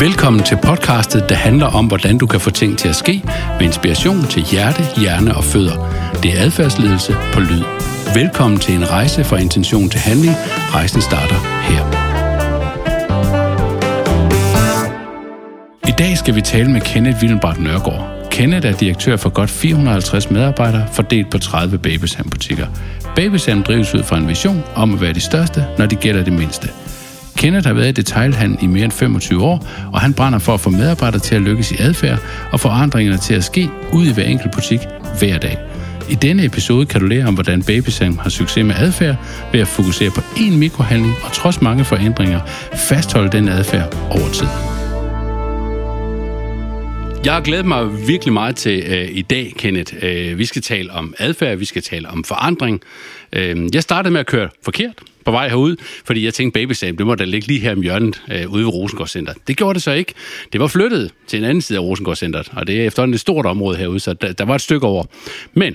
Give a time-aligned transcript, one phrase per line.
[0.00, 3.22] Velkommen til podcastet, der handler om, hvordan du kan få ting til at ske
[3.58, 5.76] med inspiration til hjerte, hjerne og fødder.
[6.22, 7.62] Det er adfærdsledelse på lyd.
[8.14, 10.34] Velkommen til en rejse fra intention til handling.
[10.74, 11.34] Rejsen starter
[11.68, 11.82] her.
[15.88, 18.28] I dag skal vi tale med Kenneth Willenbart Nørgaard.
[18.30, 22.66] Kenneth er direktør for godt 450 medarbejdere fordelt på 30 Babysam-butikker.
[23.16, 26.32] Babysam drives ud fra en vision om at være de største, når det gælder det
[26.32, 26.68] mindste–
[27.44, 30.60] Kenneth har været i detailhandel i mere end 25 år, og han brænder for at
[30.60, 32.18] få medarbejdere til at lykkes i adfærd
[32.52, 34.80] og forandringerne til at ske ud i hver enkelt butik
[35.18, 35.58] hver dag.
[36.10, 39.16] I denne episode kan du lære om, hvordan Babysam har succes med adfærd
[39.52, 42.40] ved at fokusere på én mikrohandling og trods mange forandringer
[42.74, 44.73] fastholde den adfærd over tid.
[47.24, 49.94] Jeg har glædet mig virkelig meget til øh, i dag, Kenneth.
[50.02, 52.80] Øh, vi skal tale om adfærd, vi skal tale om forandring.
[53.32, 57.06] Øh, jeg startede med at køre forkert på vej herud, fordi jeg tænkte, babysam, det
[57.06, 59.32] må da ligge lige her om hjørnet øh, ude ved Rosengårdscenter.
[59.46, 60.14] Det gjorde det så ikke.
[60.52, 63.46] Det var flyttet til en anden side af Rosengårdscenteret, og det er efterhånden et stort
[63.46, 65.04] område herude, så der, der var et stykke over.
[65.54, 65.74] Men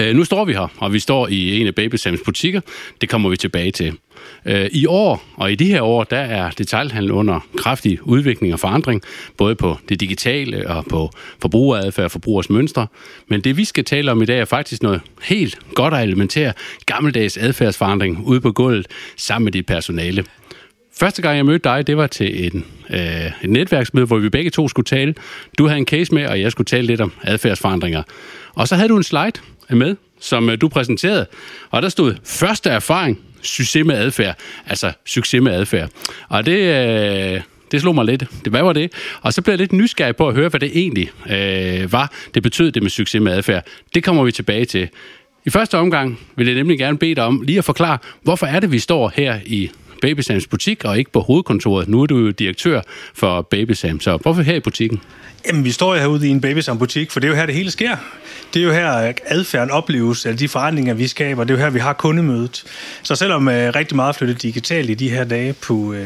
[0.00, 2.60] øh, nu står vi her, og vi står i en af Babysams butikker.
[3.00, 3.98] Det kommer vi tilbage til.
[4.44, 8.60] Øh, I år, og i de her år, der er detaljhandel under kraftig udvikling og
[8.60, 9.02] forandring,
[9.36, 11.10] både på det digitale og på
[11.42, 12.86] forbrugeradfærd og forbrugers mønstre.
[13.28, 16.56] Men det, vi skal tale om i dag, er faktisk noget helt godt og elementært
[16.86, 20.24] gammeldags adfærdsforandring ude på gulvet sammen med dit personale.
[21.00, 24.50] Første gang, jeg mødte dig, det var til en, øh, et netværksmøde, hvor vi begge
[24.50, 25.14] to skulle tale.
[25.58, 28.02] Du havde en case med, og jeg skulle tale lidt om adfærdsforandringer.
[28.54, 29.32] Og så havde du en slide
[29.76, 31.26] med, som øh, du præsenterede,
[31.70, 34.38] og der stod første erfaring succes med adfærd.
[34.66, 35.90] Altså succes med adfærd.
[36.28, 38.24] Og det, øh, det slog mig lidt.
[38.44, 38.92] Det, hvad var det?
[39.22, 42.42] Og så blev jeg lidt nysgerrig på at høre, hvad det egentlig øh, var, det
[42.42, 43.66] betød det med succes med adfærd.
[43.94, 44.88] Det kommer vi tilbage til.
[45.44, 48.60] I første omgang vil jeg nemlig gerne bede dig om lige at forklare, hvorfor er
[48.60, 49.70] det, vi står her i
[50.02, 51.88] Babysams butik og ikke på hovedkontoret.
[51.88, 52.80] Nu er du jo direktør
[53.14, 55.00] for Babysam, så hvorfor her i butikken?
[55.46, 57.54] Jamen, vi står jo herude i en Babysam butik, for det er jo her, det
[57.54, 57.96] hele sker.
[58.54, 61.44] Det er jo her, adfærden opleves, eller de forandringer, vi skaber.
[61.44, 62.64] Det er jo her, vi har kundemødet.
[63.02, 65.96] Så selvom uh, rigtig meget er flyttet digitalt i de her dage på, uh,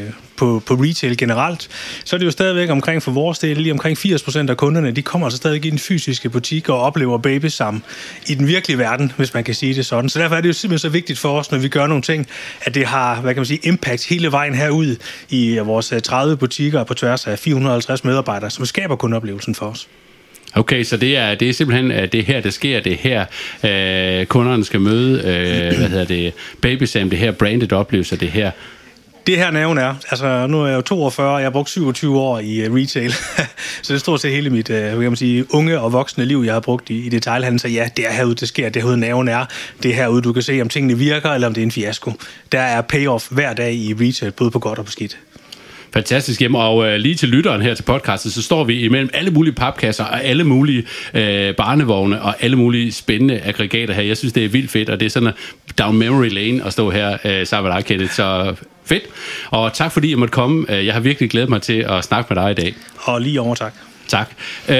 [0.42, 1.68] på, på retail generelt,
[2.04, 5.02] så er det jo stadigvæk omkring for vores del, lige omkring 80% af kunderne, de
[5.02, 7.82] kommer altså stadigvæk i den fysiske butik og oplever Babysam
[8.26, 10.10] i den virkelige verden, hvis man kan sige det sådan.
[10.10, 12.26] Så derfor er det jo simpelthen så vigtigt for os, når vi gør nogle ting,
[12.62, 14.96] at det har, hvad kan man sige, impact hele vejen herud
[15.30, 19.88] i vores øh, 30 butikker på tværs af 450 medarbejdere, som skaber kundeoplevelsen for os.
[20.54, 22.96] Okay, så det er, det er simpelthen øh, det er her, det sker, det er
[22.96, 23.24] her,
[24.20, 28.50] øh, kunderne skal møde, øh, hvad hedder det, Babysam, det her branded oplevelse, det her,
[29.26, 32.18] det her nævn er, altså nu er jeg jo 42, og jeg har brugt 27
[32.18, 33.12] år i uh, retail,
[33.82, 36.42] så det er stort set hele mit uh, kan man sige, unge og voksne liv,
[36.46, 38.84] jeg har brugt i, i detailhandel, så ja, det er herude, det sker, det er
[38.84, 39.44] herude nævn er,
[39.82, 42.12] det er herude, du kan se, om tingene virker, eller om det er en fiasko.
[42.52, 45.18] Der er payoff hver dag i retail, både på godt og på skidt.
[45.92, 49.30] Fantastisk hjem, og øh, lige til lytteren her til podcastet, så står vi imellem alle
[49.30, 50.84] mulige papkasser og alle mulige
[51.14, 54.02] øh, barnevogne og alle mulige spændende aggregater her.
[54.02, 55.32] Jeg synes, det er vildt fedt, og det er sådan
[55.78, 58.12] down memory lane at stå her øh, sammen med dig, Kenneth.
[58.12, 59.02] Så fedt.
[59.50, 60.66] Og tak fordi jeg måtte komme.
[60.68, 62.74] Øh, jeg har virkelig glædet mig til at snakke med dig i dag.
[62.96, 63.72] Og lige over tak.
[64.08, 64.30] Tak.
[64.68, 64.74] Øh,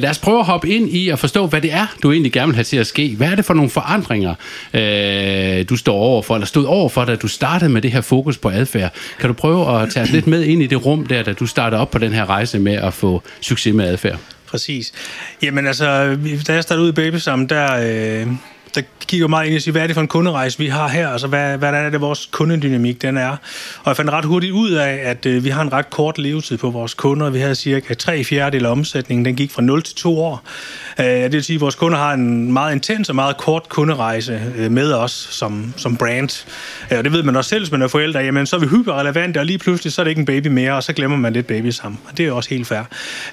[0.00, 2.46] lad os prøve at hoppe ind i og forstå, hvad det er, du egentlig gerne
[2.46, 3.14] vil have til at ske.
[3.16, 4.34] Hvad er det for nogle forandringer,
[4.74, 8.50] øh, du står overfor, eller stod overfor, da du startede med det her fokus på
[8.50, 8.92] adfærd?
[9.20, 11.46] Kan du prøve at tage os lidt med ind i det rum der, da du
[11.46, 14.18] startede op på den her rejse med at få succes med adfærd?
[14.46, 14.92] Præcis.
[15.42, 16.16] Jamen altså,
[16.46, 18.20] da jeg startede ud i Babysam, der...
[18.22, 18.26] Øh
[18.74, 21.08] der kigger meget ind i at hvad er det for en kunderejse, vi har her?
[21.08, 23.36] Altså, hvad, hvad er det, vores kundedynamik den er?
[23.78, 26.58] Og jeg fandt ret hurtigt ud af, at øh, vi har en ret kort levetid
[26.58, 27.30] på vores kunder.
[27.30, 29.24] Vi har cirka tre fjerdedel af omsætningen.
[29.24, 30.42] Den gik fra 0 til 2 år.
[31.00, 34.40] Øh, det vil sige, at vores kunder har en meget intens og meget kort kunderejse
[34.56, 36.46] øh, med os som, som brand.
[36.92, 38.20] Øh, og det ved man også selv, hvis man er forældre.
[38.20, 40.72] Jamen, så er vi hyperrelevante, og lige pludselig så er det ikke en baby mere,
[40.72, 42.00] og så glemmer man lidt baby sammen.
[42.08, 42.82] Og det er også helt fair.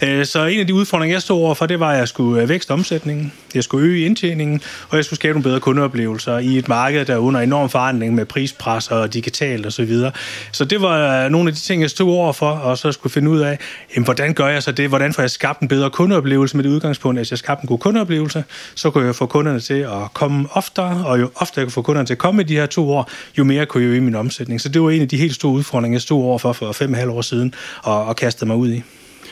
[0.02, 2.50] Øh, så en af de udfordringer, jeg stod overfor, det var, at jeg skulle øh,
[2.50, 3.34] vækste omsætningen.
[3.56, 7.14] Jeg skulle øge indtjeningen, og jeg skulle skabe nogle bedre kundeoplevelser i et marked, der
[7.14, 9.72] er under enorm forandring med prispres og digitalt osv.
[9.72, 10.12] Så, videre.
[10.52, 13.14] så det var øh, nogle af de ting, jeg stod over for, og så skulle
[13.14, 13.60] finde ud af,
[13.96, 14.90] jamen, hvordan gør jeg så det?
[14.90, 17.80] Hvordan får jeg skabt en bedre kundeoplevelse med det udgangspunkt, at jeg skabte en god
[17.80, 18.44] kundeoplevelse?
[18.76, 21.82] Så kunne jeg få kunderne til at komme oftere, og jo oftere jeg kunne få
[21.82, 24.16] kunderne til at komme i de her to år, jo mere kunne jeg øge min
[24.16, 24.62] omsætning.
[24.62, 26.94] Så det var en af de helt store udfordringer, jeg stod over for for fem
[26.94, 28.84] og halv år siden, og, og kastede mig ud i.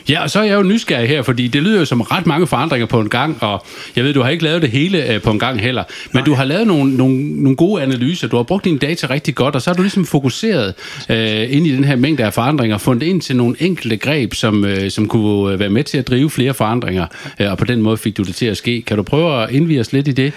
[0.10, 2.48] Ja, og så er jeg jo nysgerrig her, fordi det lyder jo som ret mange
[2.48, 3.66] forandringer på en gang, og
[3.96, 6.26] jeg ved, du har ikke lavet det hele øh, på en gang heller, men Nej.
[6.26, 9.56] du har lavet nogle, nogle, nogle gode analyser, du har brugt dine data rigtig godt,
[9.56, 10.74] og så har du ligesom fokuseret
[11.10, 14.66] øh, ind i den her mængde af forandringer, fundet ind til nogle enkelte greb, som,
[14.66, 17.08] øh, som kunne være med til at drive flere forandringer,
[17.40, 18.82] øh, og på den måde fik du det til at ske.
[18.82, 20.34] Kan du prøve at indvige os lidt i det?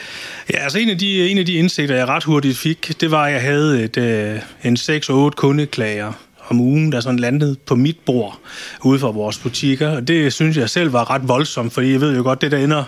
[0.50, 3.24] Ja, altså en af de, en af de indsigter, jeg ret hurtigt fik, det var,
[3.24, 6.12] at jeg havde et, øh, en 6-8 kundeklager
[6.48, 8.38] om ugen, der sådan landede på mit bord
[8.84, 9.96] ude for vores butikker.
[9.96, 12.58] Og det synes jeg selv var ret voldsomt, fordi jeg ved jo godt, det der
[12.58, 12.84] ender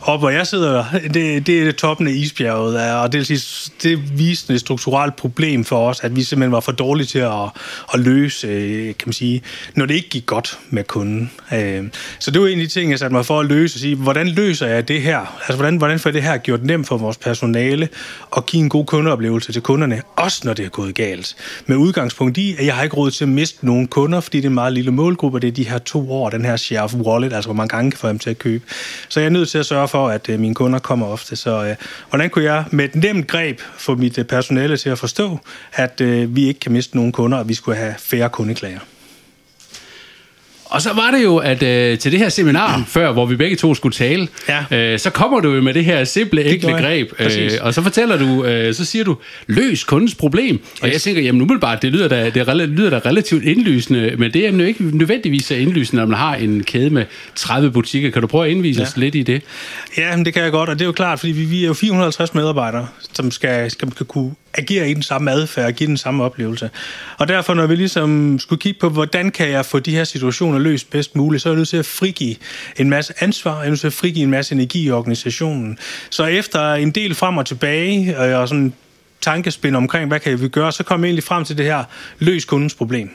[0.00, 4.18] og hvor jeg sidder, det, det er toppen af isbjerget, og det vil sige, det
[4.18, 7.44] viste et strukturelt problem for os, at vi simpelthen var for dårlige til at,
[7.94, 9.42] at løse, øh, kan man sige,
[9.74, 11.30] når det ikke gik godt med kunden.
[11.54, 11.84] Øh,
[12.18, 13.96] så det var en af de ting, jeg satte mig for at løse, og sige,
[13.96, 15.38] hvordan løser jeg det her?
[15.40, 17.88] Altså, hvordan, hvordan får det her gjort nemt for vores personale,
[18.30, 21.36] og give en god kundeoplevelse til kunderne, også når det er gået galt.
[21.66, 24.44] Med udgangspunkt i, at jeg har ikke råd til at miste nogen kunder, fordi det
[24.44, 26.94] er en meget lille målgruppe, det er de her to år, den her share of
[26.94, 28.64] wallet, altså hvor mange gange kan få dem til at købe.
[29.08, 31.36] Så jeg er nødt til at sørge for, at øh, mine kunder kommer ofte.
[31.36, 31.76] Så øh,
[32.08, 35.38] hvordan kunne jeg med et nemt greb få mit øh, personale til at forstå,
[35.72, 38.80] at øh, vi ikke kan miste nogen kunder, og vi skulle have færre kundeklager?
[40.70, 42.84] Og så var det jo, at øh, til det her seminar mm.
[42.84, 44.92] før, hvor vi begge to skulle tale, ja.
[44.92, 48.18] øh, så kommer du jo med det her simple, enkle greb, øh, og så fortæller
[48.18, 50.54] du, øh, så siger du, løs kundens problem.
[50.54, 50.80] Yes.
[50.82, 54.46] Og jeg tænker, jamen umiddelbart, det lyder da, det lyder da relativt indlysende, men det
[54.46, 58.10] er jo ikke nødvendigvis så indlysende, når man har en kæde med 30 butikker.
[58.10, 58.86] Kan du prøve at indvise ja.
[58.86, 59.42] os lidt i det?
[59.98, 61.74] Ja, det kan jeg godt, og det er jo klart, fordi vi, vi er jo
[61.74, 65.96] 450 medarbejdere, som skal, skal, skal kunne agerer i den samme adfærd og giver den
[65.96, 66.70] samme oplevelse.
[67.18, 70.58] Og derfor, når vi ligesom skulle kigge på, hvordan kan jeg få de her situationer
[70.58, 72.36] løst bedst muligt, så er jeg nødt til at frigive
[72.76, 75.78] en masse ansvar, jeg er nødt til at frigive en masse energi i organisationen.
[76.10, 78.72] Så efter en del frem og tilbage, og sådan
[79.20, 81.84] tankespind omkring, hvad kan vi gøre, så kom jeg egentlig frem til det her
[82.18, 83.10] løs kundens problem.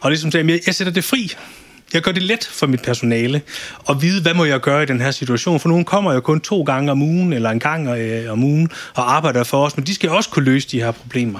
[0.00, 1.32] Og ligesom sagde, jeg sætter det fri.
[1.96, 3.42] Jeg gør det let for mit personale
[3.88, 5.60] at vide, hvad må jeg gøre i den her situation.
[5.60, 8.70] For nogen kommer jo kun to gange om ugen, eller en gang øh, om ugen,
[8.94, 11.38] og arbejder for os, men de skal også kunne løse de her problemer.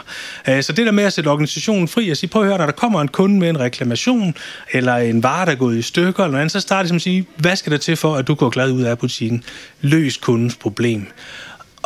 [0.49, 2.67] Øh, så det der med at sætte organisationen fri og sige, prøv at høre, når
[2.67, 4.35] der kommer en kunde med en reklamation,
[4.73, 7.03] eller en vare, der er gået i stykker, eller noget andet, så starter de at
[7.03, 9.45] sige, hvad skal der til for, at du går glad ud af butikken?
[9.81, 11.07] Løs kundens problem.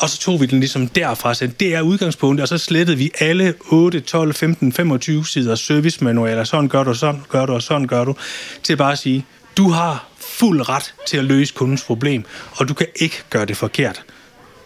[0.00, 3.10] Og så tog vi den ligesom derfra, så det er udgangspunktet, og så slettede vi
[3.20, 7.86] alle 8, 12, 15, 25 sider servicemanualer, sådan gør du, sådan gør du, og sådan
[7.86, 8.14] gør du,
[8.62, 9.26] til bare at sige,
[9.56, 12.24] du har fuld ret til at løse kundens problem,
[12.56, 14.02] og du kan ikke gøre det forkert.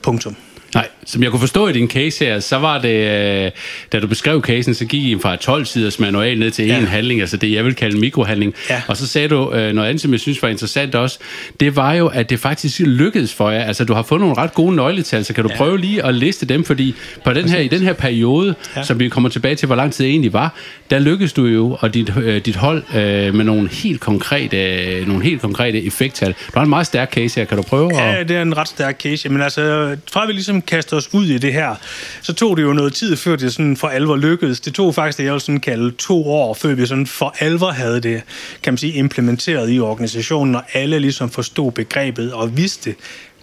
[0.02, 0.36] Punktum.
[0.74, 3.50] Nej, som jeg kunne forstå i din case her, så var det, øh,
[3.92, 6.78] da du beskrev casen, så gik I fra 12-siders manual ned til ja.
[6.78, 8.54] en handling, altså det, jeg vil kalde en mikrohandling.
[8.70, 8.82] Ja.
[8.88, 11.18] Og så sagde du øh, noget andet, som jeg synes var interessant også,
[11.60, 13.64] det var jo, at det faktisk lykkedes for jer.
[13.64, 15.56] Altså, du har fået nogle ret gode nøgletal, så kan du ja.
[15.56, 18.82] prøve lige at liste dem, fordi på den her, i den her periode, ja.
[18.82, 20.54] som vi kommer tilbage til, hvor lang tid det egentlig var,
[20.90, 25.08] der lykkedes du jo, og dit, øh, dit hold, øh, med nogle helt konkrete, øh,
[25.08, 26.32] nogle helt konkrete effekttal.
[26.32, 28.00] Du har en meget stærk case her, kan du prøve?
[28.00, 28.16] At...
[28.16, 29.28] Ja, det er en ret stærk case.
[29.28, 30.62] Men altså, fra vi ligesom
[30.94, 31.74] kaste os ud i det her,
[32.22, 34.60] så tog det jo noget tid, før det sådan for alvor lykkedes.
[34.60, 37.70] Det tog faktisk det, jeg vil sådan kalde to år, før vi sådan for alvor
[37.70, 38.22] havde det,
[38.62, 42.94] kan man sige, implementeret i organisationen, og alle ligesom forstod begrebet og vidste,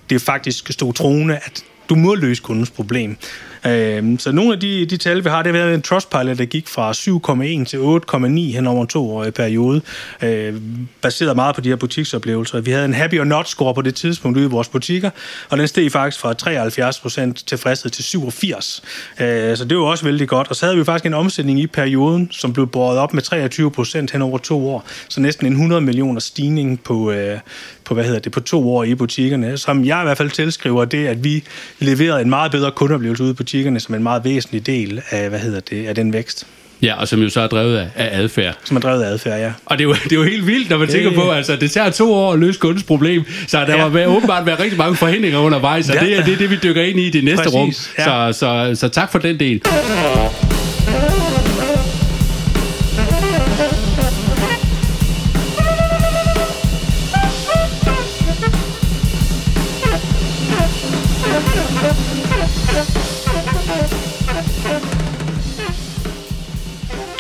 [0.09, 3.18] det faktisk stod troende, at du må løse kundens problem.
[3.66, 6.46] Øh, så nogle af de, de tal, vi har, det har været en Trustpilot, der
[6.46, 9.81] gik fra 7,1 til 8,9 hen over en toårig periode,
[10.22, 10.56] øh,
[11.02, 12.62] baseret meget på de her butiksoplevelser.
[12.62, 15.10] Vi havde en happy or not score på det tidspunkt ude i vores butikker,
[15.50, 18.84] og den steg faktisk fra 73 procent tilfredshed til 87.
[19.19, 20.48] Øh, så det var også vældig godt.
[20.48, 23.72] Og så havde vi faktisk en omsætning i perioden, som blev båret op med 23
[23.72, 24.86] procent hen over to år.
[25.10, 27.40] Så næsten en 100 millioner stigning på, øh,
[27.84, 30.86] på, hvad hedder det, på to år i butikkerne, som jeg i hvert fald tilskriver
[30.86, 31.44] det, at vi
[31.80, 35.39] leverede en meget bedre kundeoplevelse ude i butikkerne som en meget væsentlig del af, hvad
[35.39, 36.48] hedder det, af den vækst.
[36.81, 38.57] Ja, og som jo så er drevet af, af adfærd.
[38.63, 39.51] Som er drevet af adfærd, ja.
[39.65, 41.55] Og det er jo, det er jo helt vildt, når man ja, tænker på, altså
[41.55, 43.88] det tager to år at løse kundens problem, så der ja.
[43.88, 46.01] var åbenbart være rigtig mange forhindringer undervejs, og ja.
[46.01, 47.74] det er det, det, vi dykker ind i i det næste Præcis, rum.
[47.98, 48.31] Ja.
[48.31, 49.62] Så, så, så tak for den del.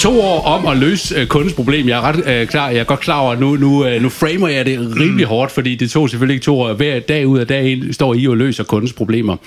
[0.01, 1.87] To år om at løse øh, kundens problem.
[1.87, 4.09] Jeg er ret øh, klar, jeg er godt klar over, at nu, nu, øh, nu
[4.09, 5.29] framer jeg det rimelig mm.
[5.29, 6.73] hårdt, fordi det tog selvfølgelig ikke to år.
[6.73, 9.37] Hver dag ud af dag ind står I og løser kundens problemer.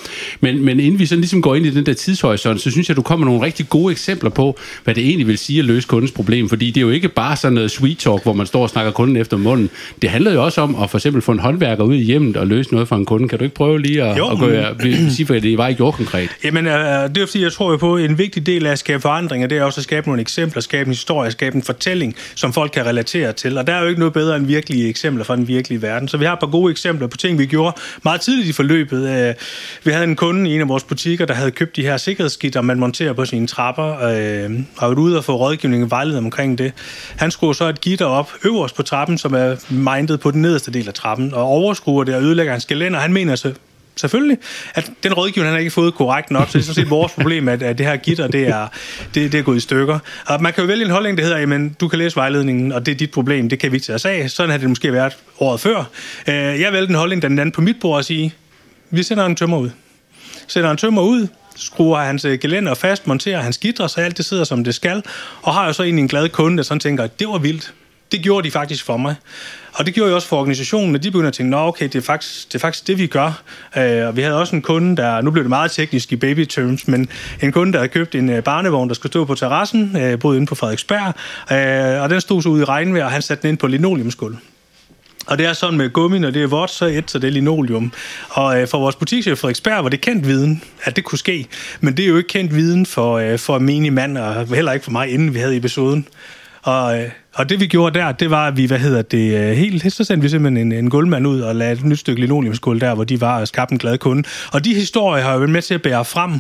[0.41, 2.93] Men, men inden vi sådan ligesom går ind i den der tidshorisont, så synes jeg,
[2.93, 5.89] at du kommer nogle rigtig gode eksempler på, hvad det egentlig vil sige at løse
[5.89, 6.49] kundens problem.
[6.49, 8.93] Fordi det er jo ikke bare sådan noget sweet talk, hvor man står og snakker
[8.93, 9.71] kunden efter munden.
[10.03, 12.47] Det handler jo også om at for eksempel få en håndværker ud i hjemmet og
[12.47, 13.29] løse noget for en kunde.
[13.29, 14.77] Kan du ikke prøve lige at, jo, at gå, at
[15.13, 16.31] sige, hvad det var ikke gjort konkret?
[16.45, 18.79] Jamen, øh, det er fordi, jeg tror jo på, at en vigtig del af at
[18.79, 22.17] skabe forandringer, det er også at skabe nogle eksempler, skabe en historie, skabe en fortælling,
[22.35, 23.59] som folk kan relatere til.
[23.59, 26.09] Og der er jo ikke noget bedre end virkelige eksempler fra den virkelige verden.
[26.09, 29.09] Så vi har et par gode eksempler på ting, vi gjorde meget tidligt i forløbet.
[29.09, 29.35] Øh,
[29.85, 32.61] vi havde en kunde i en af vores butikker, der havde købt de her sikkerhedsskitter,
[32.61, 36.59] man monterer på sine trapper, øh, og var ude og få rådgivning og vejledning omkring
[36.59, 36.73] det.
[37.17, 40.73] Han skruer så et gitter op øverst på trappen, som er mindet på den nederste
[40.73, 42.99] del af trappen, og overskruer det og ødelægger hans gelænder.
[43.01, 43.53] Han mener så
[43.97, 44.39] selvfølgelig,
[44.75, 47.13] at den rådgivning han har ikke fået korrekt nok, så det er sådan set vores
[47.19, 48.69] problem, at, at det her gitter, det er,
[49.15, 49.99] det, det er gået i stykker.
[50.27, 52.87] Og man kan jo vælge en holdning, der hedder, jamen, du kan læse vejledningen, og
[52.87, 54.31] det er dit problem, det kan vi ikke tage os af.
[54.31, 55.85] Sådan har det måske været året før.
[56.29, 58.35] Øh, jeg valgte en holdning, der den anden på mit bord, at sige,
[58.91, 59.71] vi sender en tømmer ud.
[60.47, 64.25] Sender en tømmer ud, skruer hans øh, gelænder fast, monterer hans gitter, så alt det
[64.25, 65.03] sidder som det skal,
[65.43, 67.75] og har jo så egentlig en glad kunde, der sådan tænker, det var vildt.
[68.13, 69.15] Det gjorde de faktisk for mig.
[69.75, 71.95] Og det gjorde jo også for organisationen, at de begyndte at tænke, nå okay, det
[71.95, 73.43] er faktisk det, er faktisk det vi gør.
[73.77, 76.45] Øh, og vi havde også en kunde, der, nu blev det meget teknisk i baby
[76.45, 77.09] terms, men
[77.43, 80.37] en kunde, der havde købt en øh, barnevogn, der skulle stå på terrassen, øh, boede
[80.37, 81.15] inde på Frederiksberg,
[81.53, 84.37] øh, og den stod så ude i regnvejr, og han satte den ind på linoleumsgulv.
[85.27, 87.33] Og det er sådan med gummi, når det er vådt, så et, så det er
[87.33, 87.93] linoleum.
[88.29, 91.47] Og øh, for vores butikschef Frederiksberg var det kendt viden, at det kunne ske.
[91.81, 94.85] Men det er jo ikke kendt viden for, øh, for menig mand, og heller ikke
[94.85, 96.09] for mig, inden vi havde episoden.
[96.63, 99.57] Og, øh, og det vi gjorde der, det var, at vi, hvad hedder det, øh,
[99.57, 102.81] helt, så sendte vi simpelthen en, en gulvmand ud og lagde et nyt stykke linoleumsgulv
[102.81, 104.29] der, hvor de var og skabte en glad kunde.
[104.53, 106.33] Og de historier har jo været med til at bære frem,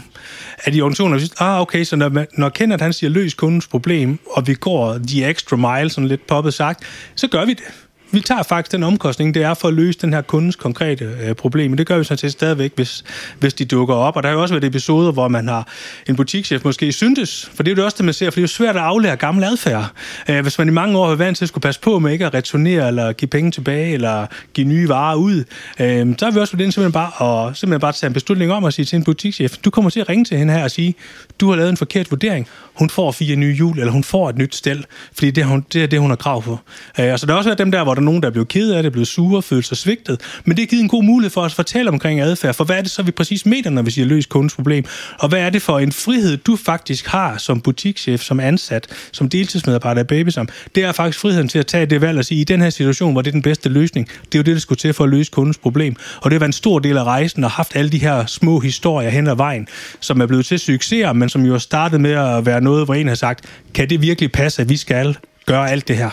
[0.58, 4.18] at de organisationer synes, ah okay, så når, når Kenneth han siger, løs kundens problem,
[4.30, 6.84] og vi går de extra mile, sådan lidt poppet sagt,
[7.14, 7.64] så gør vi det
[8.10, 11.34] vi tager faktisk den omkostning, det er for at løse den her kundens konkrete øh,
[11.34, 11.70] problem.
[11.70, 13.04] Men det gør vi sådan set stadigvæk, hvis,
[13.38, 14.16] hvis de dukker op.
[14.16, 15.68] Og der har jo også været episoder, hvor man har
[16.08, 18.42] en butikschef måske syntes, for det er jo også det, man ser, for det er
[18.42, 19.86] jo svært at aflære gammel adfærd.
[20.28, 22.26] Øh, hvis man i mange år har været til at skulle passe på med ikke
[22.26, 25.44] at returnere, eller give penge tilbage, eller give nye varer ud,
[25.80, 28.64] øh, så har vi også været simpelthen bare, at, simpelthen bare tage en beslutning om
[28.64, 30.94] at sige til en butikschef, du kommer til at ringe til hende her og sige,
[31.40, 34.38] du har lavet en forkert vurdering, hun får fire nye hjul, eller hun får et
[34.38, 36.58] nyt stel, fordi det er, hun, det er det, hun har krav på.
[37.00, 38.32] Øh, og så der har også været dem der, hvor der er nogen, der er
[38.32, 40.20] blevet ked af det, blevet sure, følt sig svigtet.
[40.44, 42.76] Men det har givet en god mulighed for os at fortælle omkring adfærd, for hvad
[42.76, 44.84] er det så, vi præcis mener, når vi siger løs kundens problem?
[45.18, 49.28] Og hvad er det for en frihed, du faktisk har som butikschef, som ansat, som
[49.28, 50.48] deltidsmedarbejder i Babysam?
[50.74, 53.12] Det er faktisk friheden til at tage det valg og sige, i den her situation,
[53.12, 55.10] hvor det er den bedste løsning, det er jo det, der skulle til for at
[55.10, 55.96] løse kundens problem.
[56.16, 58.60] Og det har været en stor del af rejsen og haft alle de her små
[58.60, 59.68] historier hen ad vejen,
[60.00, 62.94] som er blevet til succeser, men som jo har startet med at være noget, hvor
[62.94, 66.10] en har sagt, kan det virkelig passe, at vi skal gøre alt det her?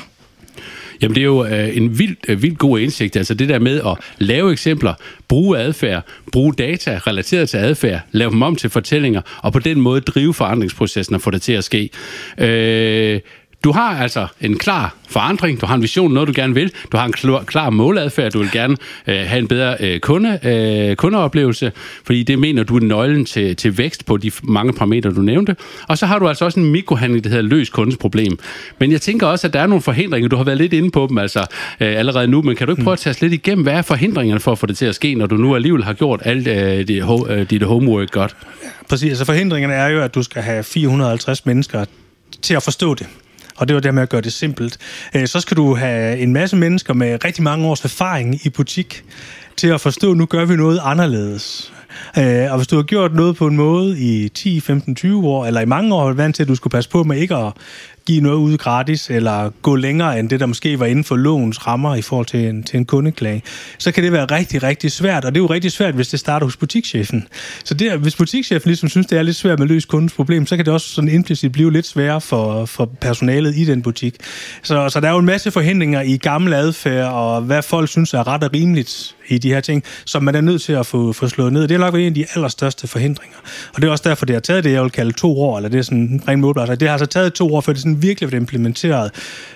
[1.01, 3.81] Jamen det er jo øh, en vild, øh, vild god indsigt, altså det der med
[3.81, 4.93] at lave eksempler,
[5.27, 9.81] bruge adfærd, bruge data relateret til adfærd, lave dem om til fortællinger, og på den
[9.81, 11.89] måde drive forandringsprocessen og få det til at ske.
[12.37, 13.19] Øh,
[13.63, 16.97] du har altså en klar forandring, du har en vision, noget du gerne vil, du
[16.97, 18.77] har en klar, klar måladfærd, du vil gerne
[19.07, 21.71] øh, have en bedre øh, kunde, øh, kundeoplevelse,
[22.05, 25.55] fordi det mener du er nøglen til, til vækst på de mange parametre, du nævnte.
[25.87, 28.39] Og så har du altså også en mikrohandling, der hedder løs kundens problem.
[28.79, 31.07] Men jeg tænker også, at der er nogle forhindringer, du har været lidt inde på
[31.09, 31.47] dem altså øh,
[31.79, 34.39] allerede nu, men kan du ikke prøve at tage os lidt igennem, hvad er forhindringerne
[34.39, 36.87] for at få det til at ske, når du nu alligevel har gjort alt øh,
[36.87, 38.35] dit, øh, dit homework godt?
[38.89, 41.85] Præcis, altså forhindringerne er jo, at du skal have 450 mennesker
[42.41, 43.07] til at forstå det
[43.55, 44.77] og det var det med at gøre det simpelt.
[45.15, 49.03] Øh, så skal du have en masse mennesker med rigtig mange års erfaring i butik
[49.57, 51.73] til at forstå, at nu gør vi noget anderledes.
[52.17, 55.45] Øh, og hvis du har gjort noget på en måde i 10, 15, 20 år,
[55.45, 57.53] eller i mange år, vant til, at du skulle passe på med ikke at
[58.05, 61.67] give noget ud gratis, eller gå længere end det, der måske var inden for lovens
[61.67, 63.43] rammer i forhold til en, til en kundeklage,
[63.77, 65.25] så kan det være rigtig, rigtig svært.
[65.25, 67.27] Og det er jo rigtig svært, hvis det starter hos butikschefen.
[67.63, 70.45] Så det, hvis butikschefen ligesom synes, det er lidt svært med at løse kundens problem,
[70.45, 74.15] så kan det også sådan implicit blive lidt sværere for, for personalet i den butik.
[74.63, 78.13] Så, så der er jo en masse forhindringer i gammel adfærd, og hvad folk synes
[78.13, 81.13] er ret og rimeligt i de her ting, som man er nødt til at få,
[81.13, 81.67] få slået ned.
[81.67, 83.37] Det er nok en af de allerstørste forhindringer.
[83.73, 85.69] Og det er også derfor, det har taget det, jeg vil kalde to år, eller
[85.69, 86.65] det er sådan en ren målbar.
[86.65, 89.11] Det har altså taget to år, før det sådan virkelig blev implementeret.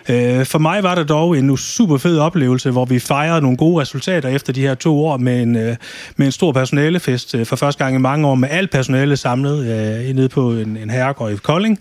[0.10, 3.82] Øh, for mig var det dog en super fed oplevelse, hvor vi fejrede nogle gode
[3.82, 5.76] resultater efter de her to år med en, øh,
[6.16, 9.60] med en stor personalefest øh, for første gang i mange år, med alt personale samlet
[9.60, 11.80] øh, nede på en, en herregård i Kolding,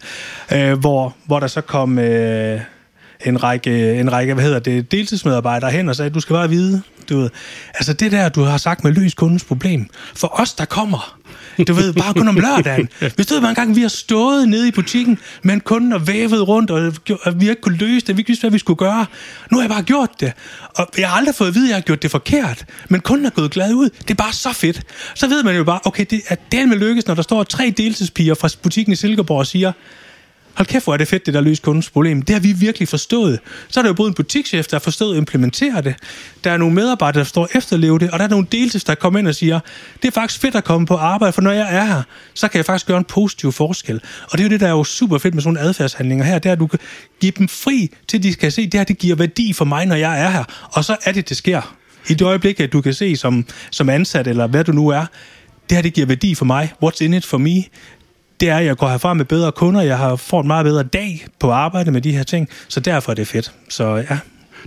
[0.52, 1.98] øh, hvor, hvor der så kom...
[1.98, 2.60] Øh,
[3.24, 6.82] en række, en række hvad hedder det, deltidsmedarbejdere hen og sagde, du skal bare vide,
[7.08, 7.30] du ved,
[7.74, 11.18] altså det der, du har sagt med løs kundens problem, for os, der kommer,
[11.68, 12.88] du ved, bare kun om lørdagen.
[13.14, 15.96] Hvis du ved, hvor en gang vi har stået nede i butikken med en kunde
[15.96, 16.92] og vævet rundt, og
[17.40, 19.06] vi ikke kunne løse det, vi ikke vidste, hvad vi skulle gøre.
[19.50, 20.32] Nu har jeg bare gjort det,
[20.74, 23.26] og jeg har aldrig fået at vide, at jeg har gjort det forkert, men kunden
[23.26, 23.90] er gået glad ud.
[23.90, 24.82] Det er bare så fedt.
[25.14, 27.74] Så ved man jo bare, okay, det er den med lykkes, når der står tre
[27.76, 29.72] deltidspiger fra butikken i Silkeborg og siger,
[30.54, 32.22] hold kæft, hvor er det fedt, det der løser kundens problem.
[32.22, 33.40] Det har vi virkelig forstået.
[33.68, 35.94] Så er der jo både en butikschef, der har forstået at implementere det.
[36.44, 39.18] Der er nogle medarbejdere, der står efterleve det, og der er nogle deltids, der kommer
[39.18, 39.60] ind og siger,
[40.02, 42.02] det er faktisk fedt at komme på arbejde, for når jeg er her,
[42.34, 44.00] så kan jeg faktisk gøre en positiv forskel.
[44.30, 46.38] Og det er jo det, der er jo super fedt med sådan nogle adfærdshandlinger her,
[46.38, 46.78] det er, at du kan
[47.20, 49.96] give dem fri, til de kan se, det her, det giver værdi for mig, når
[49.96, 50.44] jeg er her.
[50.72, 51.76] Og så er det, det sker.
[52.08, 55.06] I det øjeblik, at du kan se som, som ansat, eller hvad du nu er,
[55.68, 56.72] det her, det giver værdi for mig.
[56.84, 57.62] What's in it for me?
[58.40, 60.82] Det er, at jeg går herfra med bedre kunder, jeg har fået en meget bedre
[60.82, 63.52] dag på arbejde med de her ting, så derfor er det fedt.
[63.68, 64.18] Så ja.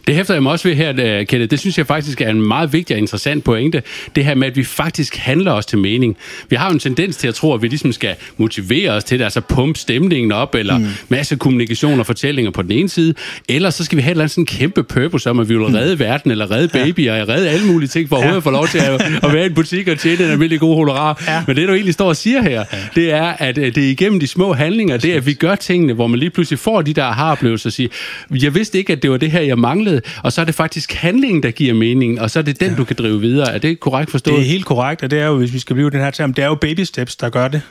[0.08, 1.51] Det hæfter jeg mig også ved her, øh, Kenneth.
[1.51, 3.84] Det synes jeg faktisk er en meget vigtig og interessant pointe.
[4.16, 6.18] Det her med, at vi faktisk handler os til mening.
[6.50, 9.20] Vi har jo en tendens til at tro, at vi ligesom skal motivere os til
[9.20, 10.86] det, altså pumpe stemningen op, eller mm.
[11.10, 13.13] masse kommunikation og fortællinger på den ene side,
[13.50, 15.66] eller så skal vi have et eller andet sådan kæmpe purpose om, at vi vil
[15.66, 16.00] redde mm.
[16.00, 17.22] verden, eller redde babyer, ja.
[17.22, 18.39] og redde alle mulige ting, for at ja.
[18.39, 21.24] få lov til at, at være i en butik og tjene en almindelig god honorar.
[21.27, 21.44] Ja.
[21.48, 22.77] Men det, du egentlig står og siger her, ja.
[22.96, 25.94] det er, at det er igennem de små handlinger, det er, at vi gør tingene,
[25.94, 27.89] hvor man lige pludselig får de der aha-oplevelser og siger,
[28.32, 29.87] jeg vidste ikke, at det var det her, jeg manglede,
[30.24, 32.75] og så er det faktisk handlingen, der giver mening, og så er det den, ja.
[32.75, 33.53] du kan drive videre.
[33.53, 34.38] Er det korrekt forstået?
[34.38, 36.34] Det er helt korrekt, og det er jo, hvis vi skal blive den her term,
[36.34, 37.62] det er jo baby steps, der gør det.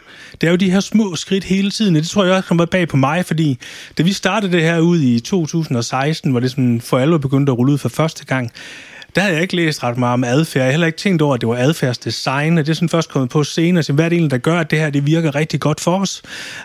[0.40, 2.88] Det er jo de her små skridt hele tiden, det tror jeg også kommer bag
[2.88, 3.58] på mig, fordi
[3.98, 7.58] da vi startede det her ud i 2016, hvor det sådan for alvor begyndte at
[7.58, 8.52] rulle ud for første gang,
[9.16, 10.60] der havde jeg ikke læst ret meget om adfærd.
[10.60, 12.56] Jeg havde heller ikke tænkt over, at det var adfærdsdesign.
[12.56, 13.82] Det er sådan først kommet på senere.
[13.82, 16.00] Så hvad er det egentlig, der gør, at det her det virker rigtig godt for
[16.00, 16.22] os?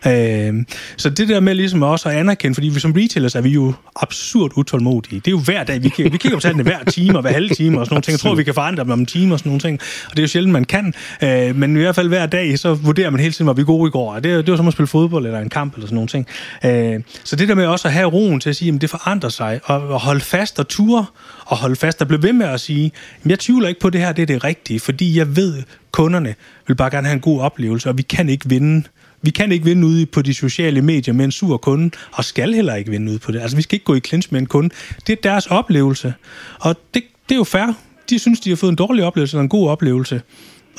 [0.07, 0.53] Øh,
[0.97, 3.73] så det der med ligesom også at anerkende, fordi vi som retailers er vi jo
[3.95, 5.19] absurd utålmodige.
[5.19, 5.83] Det er jo hver dag.
[5.83, 8.01] Vi, kigger, vi kigger på tallene hver time og hver halve time og sådan nogle
[8.01, 8.11] ting.
[8.13, 9.79] Jeg tror, vi kan forandre dem om en time og sådan nogle ting.
[10.05, 10.93] Og det er jo sjældent, man kan.
[11.23, 13.87] Øh, men i hvert fald hver dag, så vurderer man hele tiden, var vi gode
[13.87, 14.13] i går.
[14.13, 16.27] Det, det var som at spille fodbold eller en kamp eller sådan nogle ting.
[16.65, 19.29] Øh, så det der med også at have roen til at sige, at det forandrer
[19.29, 21.05] sig, og, og holde fast og ture
[21.45, 22.91] og holde fast og blive ved med at sige,
[23.25, 26.35] jeg tvivler ikke på, at det her det er det rigtige, fordi jeg ved, kunderne
[26.67, 28.83] vil bare gerne have en god oplevelse, og vi kan ikke vinde.
[29.21, 32.53] Vi kan ikke vinde ude på de sociale medier med en sur kunde, og skal
[32.53, 33.41] heller ikke vinde ud på det.
[33.41, 34.69] Altså, vi skal ikke gå i clinch med en kunde.
[35.07, 36.13] Det er deres oplevelse,
[36.59, 37.73] og det, det er jo fair.
[38.09, 40.21] De synes, de har fået en dårlig oplevelse eller en god oplevelse.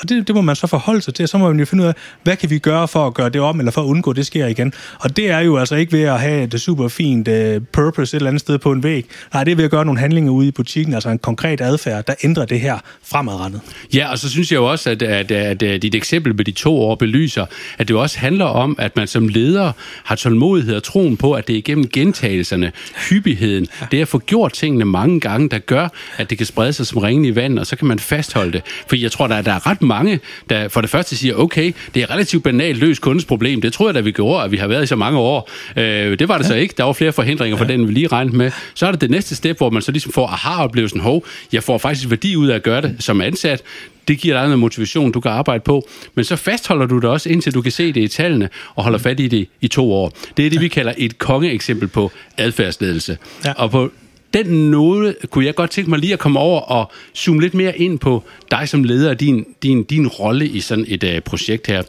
[0.00, 1.88] Og det, det må man så forholde sig til, så må man jo finde ud
[1.88, 4.16] af, hvad kan vi gøre for at gøre det om, eller for at undgå, at
[4.16, 4.72] det sker igen.
[5.00, 7.34] Og det er jo altså ikke ved at have et super fint uh,
[7.72, 9.06] purpose et eller andet sted på en væg.
[9.34, 12.06] Nej, det er ved at gøre nogle handlinger ude i butikken, altså en konkret adfærd,
[12.06, 13.60] der ændrer det her fremadrettet.
[13.94, 16.50] Ja, og så synes jeg jo også, at, at, at, at dit eksempel med de
[16.50, 17.46] to år belyser,
[17.78, 19.72] at det også handler om, at man som leder
[20.04, 22.72] har tålmodighed og troen på, at det er igennem gentagelserne,
[23.08, 26.86] hyppigheden, det at få gjort tingene mange gange, der gør, at det kan sprede sig
[26.86, 28.62] som ringen i vand, og så kan man fastholde det.
[28.86, 30.20] For jeg tror, der, der er ret mange,
[30.50, 33.60] der for det første siger, okay, det er relativt banalt løst kundens problem.
[33.60, 35.50] Det tror jeg da, vi gjorde, at vi har været i så mange år.
[35.76, 36.48] Øh, det var det ja.
[36.48, 36.74] så ikke.
[36.76, 37.72] Der var flere forhindringer for ja.
[37.72, 38.50] den, vi lige regnede med.
[38.74, 41.78] Så er det det næste step, hvor man så ligesom får aha-oplevelsen, hov, jeg får
[41.78, 43.62] faktisk værdi ud af at gøre det som ansat
[44.08, 45.88] det giver dig noget motivation, du kan arbejde på.
[46.14, 48.98] Men så fastholder du det også, indtil du kan se det i tallene, og holder
[48.98, 50.12] fat i det i to år.
[50.36, 53.18] Det er det, vi kalder et kongeeksempel på adfærdsledelse.
[53.44, 53.52] Ja.
[53.52, 53.92] Og på
[54.34, 57.78] den note kunne jeg godt tænke mig lige at komme over og zoome lidt mere
[57.78, 61.66] ind på dig som leder af din, din, din rolle i sådan et uh, projekt
[61.66, 61.82] her.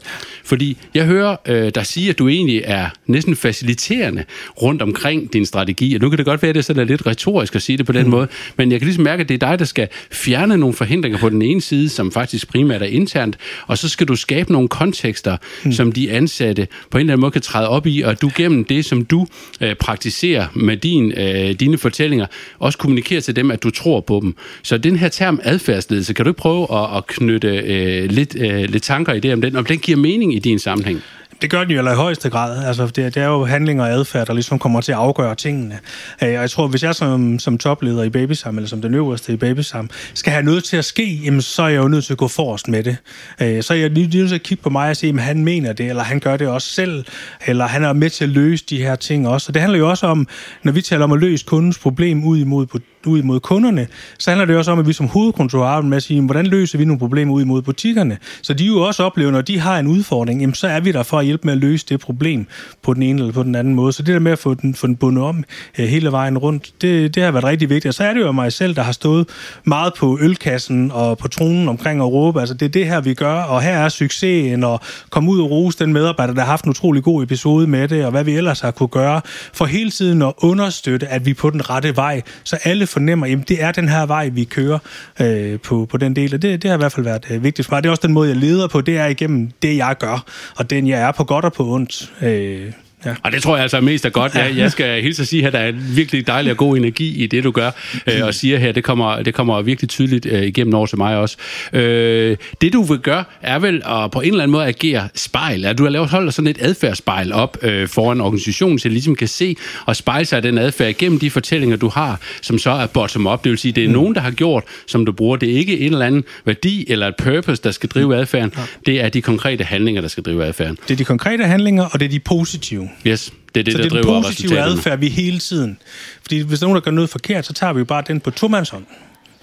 [0.44, 4.24] Fordi jeg hører uh, dig sige, at du egentlig er næsten faciliterende
[4.62, 7.56] rundt omkring din strategi, og nu kan det godt være, at det er lidt retorisk
[7.56, 8.10] at sige det på den mm.
[8.10, 11.18] måde, men jeg kan ligesom mærke, at det er dig, der skal fjerne nogle forhindringer
[11.18, 14.68] på den ene side, som faktisk primært er internt, og så skal du skabe nogle
[14.68, 15.72] kontekster, mm.
[15.72, 18.64] som de ansatte på en eller anden måde kan træde op i, og du gennem
[18.64, 19.26] det, som du
[19.60, 22.26] uh, praktiserer med din, uh, dine fortællinger,
[22.58, 24.36] også kommunikere til dem, at du tror på dem.
[24.62, 28.64] Så den her term adfærdsledelse, kan du ikke prøve at, at knytte øh, lidt, øh,
[28.64, 31.02] lidt tanker i det om den, om den giver mening i din sammenhæng?
[31.44, 32.64] Det gør den jo i højeste grad.
[32.64, 35.78] Altså, det, det er jo handlinger og adfærd, der ligesom kommer til at afgøre tingene.
[36.22, 39.32] Øh, og jeg tror, hvis jeg som, som topleder i Babysam, eller som den øverste
[39.32, 42.12] i Babysam, skal have noget til at ske, jamen, så er jeg jo nødt til
[42.12, 42.96] at gå forrest med det.
[43.40, 45.72] Øh, så er jeg nødt til at kigge på mig og se, om han mener
[45.72, 47.04] det, eller han gør det også selv,
[47.46, 49.50] eller han er med til at løse de her ting også.
[49.50, 50.28] Og det handler jo også om,
[50.62, 52.66] når vi taler om at løse kundens problem ud imod
[53.06, 53.86] ud mod kunderne,
[54.18, 56.78] så handler det også om, at vi som hovedkontor arbejder med at sige, hvordan løser
[56.78, 58.18] vi nogle problemer ud mod butikkerne?
[58.42, 61.02] Så de jo også oplever, når de har en udfordring, jamen, så er vi der
[61.02, 62.46] for at hjælpe med at løse det problem
[62.82, 63.92] på den ene eller på den anden måde.
[63.92, 65.44] Så det der med at få den, få den bundet om
[65.78, 67.86] øh, hele vejen rundt, det, det har været rigtig vigtigt.
[67.86, 69.28] Og så er det jo mig selv, der har stået
[69.64, 73.14] meget på ølkassen og på tronen omkring at råbe, altså det er det her, vi
[73.14, 76.64] gør, og her er succesen, og komme ud og rose den medarbejder, der har haft
[76.64, 79.20] en utrolig god episode med det, og hvad vi ellers har kunne gøre,
[79.52, 83.26] for hele tiden at understøtte, at vi er på den rette vej, så alle fornemmer,
[83.26, 84.78] at det er den her vej, vi kører
[85.20, 87.68] øh, på, på den del, og det, det har i hvert fald været øh, vigtigt
[87.68, 87.82] for mig.
[87.82, 90.24] Det er også den måde, jeg leder på, det er igennem det, jeg gør,
[90.56, 92.12] og den, jeg er på godt og på ondt.
[92.22, 92.72] Øh,
[93.06, 93.14] Ja.
[93.22, 94.34] Og det tror jeg altså mest er godt.
[94.34, 97.24] Jeg, jeg skal hilse at sige, at der er en virkelig dejlig og god energi
[97.24, 97.70] i det, du gør,
[98.06, 101.16] øh, og siger her, det kommer, det kommer virkelig tydeligt øh, igennem over til mig
[101.16, 101.36] også.
[101.72, 105.64] Øh, det, du vil gøre, er vel at på en eller anden måde agere spejl.
[105.64, 109.14] At du har lavet holdt sådan et adfærdsspejl op øh, foran organisationen, så de ligesom
[109.14, 112.70] kan se og spejle sig af den adfærd igennem de fortællinger, du har, som så
[112.70, 113.44] er bottom-up.
[113.44, 113.94] Det vil sige, det er mm.
[113.94, 115.36] nogen, der har gjort, som du bruger.
[115.36, 118.52] Det er ikke en eller anden værdi eller et purpose, der skal drive adfærden.
[118.86, 120.78] Det er de konkrete handlinger, der skal drive adfærden.
[120.88, 122.88] Det er de konkrete handlinger, og det er de positive.
[123.06, 125.78] Yes, det er det, så der det er den positive adfærd, vi hele tiden.
[126.22, 128.20] Fordi hvis der er nogen, der gør noget forkert, så tager vi jo bare den
[128.20, 128.84] på tomandshånd.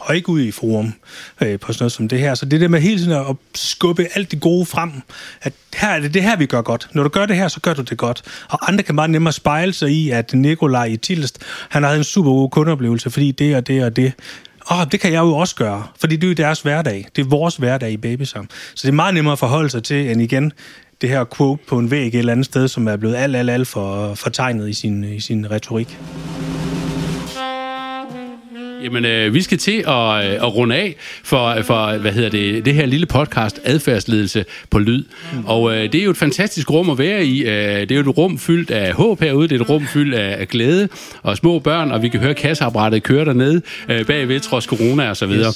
[0.01, 0.93] og ikke ud i forum
[1.41, 2.35] øh, på sådan noget som det her.
[2.35, 4.91] Så det der med hele tiden at skubbe alt det gode frem,
[5.41, 6.87] at her er det det her, vi gør godt.
[6.93, 8.21] Når du gør det her, så gør du det godt.
[8.49, 12.03] Og andre kan bare nemmere spejle sig i, at Nikolaj i Tilst, han har en
[12.03, 14.13] super god kundeoplevelse, fordi det og det og det.
[14.71, 17.07] Åh, det kan jeg jo også gøre, fordi det er jo deres hverdag.
[17.15, 18.49] Det er vores hverdag i Babysam.
[18.75, 20.53] Så det er meget nemmere at forholde sig til, end igen,
[21.01, 23.49] det her quote på en væg et eller andet sted, som er blevet alt, alt,
[23.49, 25.99] alt for fortegnet i sin, i sin retorik.
[28.83, 32.65] Jamen, øh, vi skal til at, øh, at runde af for, for, hvad hedder det,
[32.65, 35.03] det her lille podcast, Adfærdsledelse på Lyd.
[35.33, 35.45] Mm.
[35.45, 37.43] Og øh, det er jo et fantastisk rum at være i.
[37.43, 40.15] Øh, det er jo et rum fyldt af håb herude, det er et rum fyldt
[40.15, 40.89] af, af glæde
[41.23, 45.17] og små børn, og vi kan høre kasseapparatet køre dernede øh, bagved, trods corona og
[45.17, 45.53] så videre.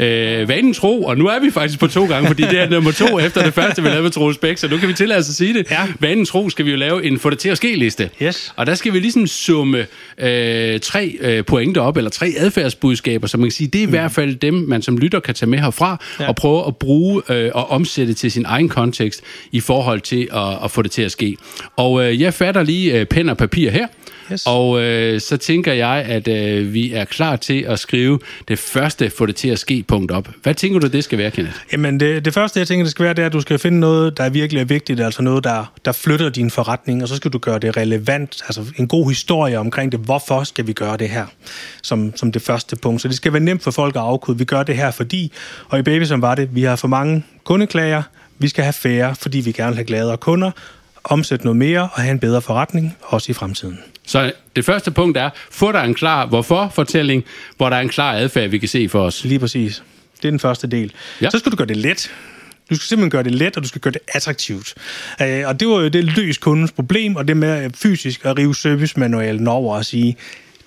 [0.00, 0.40] Yes.
[0.40, 2.92] Øh, vanen tro, og nu er vi faktisk på to gange, fordi det er nummer
[2.92, 5.28] to efter det første, vi lavede med Troels Bæk, så nu kan vi tillade os
[5.28, 5.70] at sige det.
[5.70, 5.86] Ja.
[6.00, 8.10] Vanen tro skal vi jo lave en få det til at ske liste.
[8.22, 8.52] Yes.
[8.56, 9.86] Og der skal vi ligesom summe
[10.18, 13.82] øh, tre øh, pointer op, eller tre adfærd adfærdsbudskaber, så man kan sige, det er
[13.82, 13.90] i mm.
[13.90, 16.28] hvert fald dem, man som lytter kan tage med herfra, ja.
[16.28, 20.64] og prøve at bruge øh, og omsætte til sin egen kontekst i forhold til at,
[20.64, 21.36] at få det til at ske.
[21.76, 23.86] Og øh, jeg fatter lige øh, pen og papir her,
[24.32, 24.42] Yes.
[24.46, 29.10] Og øh, så tænker jeg, at øh, vi er klar til at skrive det første
[29.10, 30.28] få det til at ske punkt op.
[30.42, 31.56] Hvad tænker du, det skal være, Kenneth?
[31.72, 33.80] Jamen, det, det første, jeg tænker, det skal være, det er, at du skal finde
[33.80, 37.30] noget, der virkelig er vigtigt, altså noget, der, der flytter din forretning, og så skal
[37.30, 40.00] du gøre det relevant, altså en god historie omkring det.
[40.00, 41.26] Hvorfor skal vi gøre det her?
[41.82, 43.02] Som, som det første punkt.
[43.02, 44.38] Så det skal være nemt for folk at afkode.
[44.38, 45.32] Vi gør det her, fordi,
[45.68, 48.02] og i Baby, som var det, vi har for mange kundeklager,
[48.38, 50.50] vi skal have færre, fordi vi gerne vil have gladere kunder,
[51.10, 53.78] omsætte noget mere og have en bedre forretning, også i fremtiden.
[54.06, 57.24] Så det første punkt er, få dig en klar hvorfor-fortælling,
[57.56, 59.24] hvor der er en klar adfærd, vi kan se for os.
[59.24, 59.82] Lige præcis.
[60.16, 60.92] Det er den første del.
[61.22, 61.30] Ja.
[61.30, 62.10] Så skal du gøre det let.
[62.70, 64.74] Du skal simpelthen gøre det let, og du skal gøre det attraktivt.
[65.22, 68.54] Øh, og det var jo det løs kundens problem, og det med fysisk at rive
[68.54, 70.16] servicemanualen over og sige,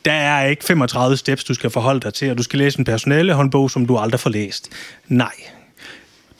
[0.05, 2.85] der er ikke 35 steps, du skal forholde dig til, og du skal læse en
[2.85, 4.69] personale håndbog, som du aldrig får læst.
[5.07, 5.33] Nej.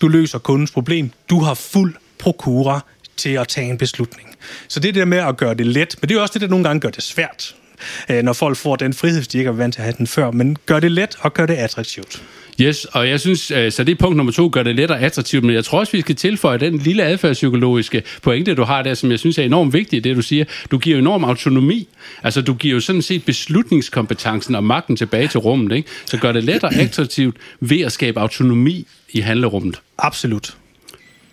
[0.02, 1.12] Du løser kundens problem.
[1.30, 2.86] Du har fuld prokura
[3.20, 4.30] til at tage en beslutning.
[4.68, 6.66] Så det der med at gøre det let, men det er også det, der nogle
[6.66, 7.56] gange gør det svært,
[8.10, 10.32] øh, når folk får den frihed, de ikke er vant til at have den før.
[10.32, 12.24] Men gør det let og gør det attraktivt.
[12.62, 15.00] Yes, og jeg synes, øh, så det er punkt nummer to, gør det let og
[15.00, 18.94] attraktivt, men jeg tror også, vi skal tilføje den lille adfærdspsykologiske pointe, du har der,
[18.94, 20.46] som jeg synes er enormt vigtigt, det du siger.
[20.72, 21.88] Du giver enorm autonomi.
[22.24, 25.90] Altså, du giver jo sådan set beslutningskompetencen og magten tilbage til rummet, ikke?
[26.06, 29.82] Så gør det let og attraktivt ved at skabe autonomi i handlerummet.
[29.98, 30.56] Absolut.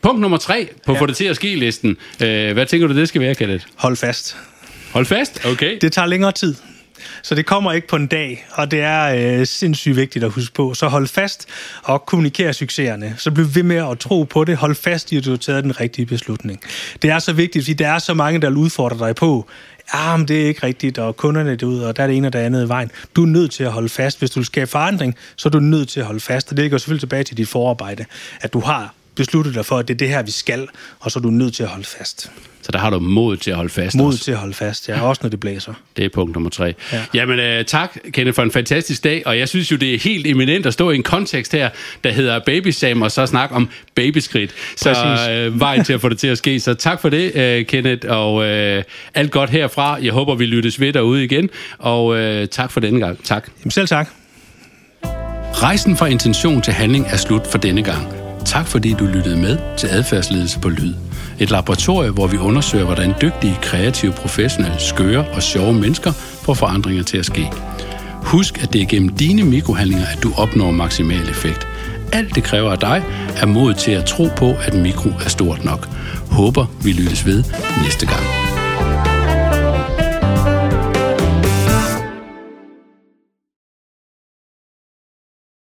[0.07, 1.01] Punkt nummer tre på ja.
[1.01, 1.97] få det til at ske-listen.
[2.23, 3.67] Øh, hvad tænker du, det skal være, Kenneth?
[3.75, 4.37] Hold fast.
[4.93, 5.47] Hold fast?
[5.47, 5.79] Okay.
[5.81, 6.55] Det tager længere tid.
[7.23, 10.55] Så det kommer ikke på en dag, og det er øh, sindssygt vigtigt at huske
[10.55, 10.75] på.
[10.75, 11.49] Så hold fast
[11.83, 13.15] og kommunikere succeserne.
[13.19, 14.57] Så bliv ved med at tro på det.
[14.57, 16.61] Hold fast i, at du har taget den rigtige beslutning.
[17.03, 19.49] Det er så vigtigt, fordi der er så mange, der udfordrer dig på,
[19.93, 22.27] ah, men det er ikke rigtigt, og kunderne er ude, og der er det ene
[22.27, 22.91] og det andet i vejen.
[23.17, 24.19] Du er nødt til at holde fast.
[24.19, 26.51] Hvis du skal skabe forandring, så er du nødt til at holde fast.
[26.51, 28.05] Og det går selvfølgelig tilbage til dit forarbejde,
[28.41, 30.69] at du har besluttet dig for, at det er det her, vi skal,
[31.01, 32.31] og så er du nødt til at holde fast.
[32.63, 34.25] Så der har du mod til at holde fast Mod også.
[34.25, 35.01] til at holde fast, ja.
[35.01, 35.75] Også når det blæser.
[35.97, 36.75] Det er punkt nummer tre.
[36.93, 37.03] Ja.
[37.15, 39.23] Jamen uh, tak, Kenneth, for en fantastisk dag.
[39.27, 41.71] Og jeg synes jo, det er helt eminent at stå i en kontekst her,
[42.05, 44.51] der hedder Baby Sam, og så snakke om babyskridt.
[44.77, 44.91] Så
[45.51, 46.61] uh, vejen til at få det til at ske.
[46.61, 48.83] Så tak for det, uh, Kenneth, og uh,
[49.15, 49.99] alt godt herfra.
[50.03, 51.51] Jeg håber, vi lyttes ved derude igen.
[51.79, 53.25] Og uh, tak for denne gang.
[53.25, 53.49] Tak.
[53.61, 54.09] Jamen selv tak.
[55.55, 58.16] Rejsen fra intention til handling er slut for denne gang.
[58.47, 60.95] Tak fordi du lyttede med til Adfærdsledelse på Lyd.
[61.39, 67.03] Et laboratorium, hvor vi undersøger, hvordan dygtige, kreative, professionelle, skøre og sjove mennesker får forandringer
[67.03, 67.51] til at ske.
[68.13, 71.67] Husk, at det er gennem dine mikrohandlinger, at du opnår maksimal effekt.
[72.13, 73.03] Alt det kræver af dig
[73.37, 75.89] er mod til at tro på, at mikro er stort nok.
[76.31, 77.45] Håber, vi lyttes ved
[77.85, 78.56] næste gang.